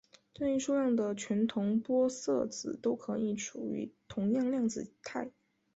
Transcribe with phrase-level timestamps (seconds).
[0.33, 5.29] 任意数量的全同玻色子都可以处于同样量子态。